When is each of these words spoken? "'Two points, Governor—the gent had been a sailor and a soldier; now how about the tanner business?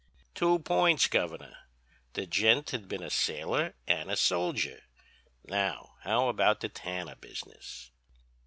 "'Two 0.33 0.57
points, 0.57 1.05
Governor—the 1.05 2.25
gent 2.25 2.71
had 2.71 2.87
been 2.87 3.03
a 3.03 3.09
sailor 3.11 3.75
and 3.85 4.09
a 4.09 4.15
soldier; 4.17 4.81
now 5.43 5.93
how 6.01 6.27
about 6.27 6.59
the 6.61 6.69
tanner 6.69 7.13
business? 7.13 7.91